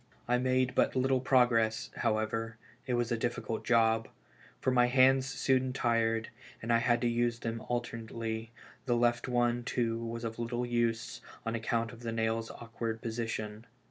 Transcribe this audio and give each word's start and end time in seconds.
I 0.27 0.39
made 0.39 0.73
but 0.73 0.95
little 0.95 1.19
progress, 1.19 1.91
however, 1.97 2.57
it 2.87 2.95
was 2.95 3.11
a 3.11 3.17
difficult 3.19 3.63
job; 3.63 4.07
for 4.59 4.71
my 4.71 4.87
hands 4.87 5.27
soon 5.27 5.73
tired, 5.73 6.29
and 6.59 6.73
I 6.73 6.79
had 6.79 7.01
to 7.01 7.07
use 7.07 7.37
them 7.37 7.61
alternately, 7.69 8.49
the 8.87 8.95
left 8.97 9.27
one, 9.27 9.63
too, 9.63 10.03
was 10.03 10.23
of 10.23 10.39
little 10.39 10.65
use, 10.65 11.21
on 11.45 11.53
account 11.53 11.91
of 11.91 11.99
the 11.99 12.11
nail's 12.11 12.49
awkward 12.49 12.99
position. 13.03 13.67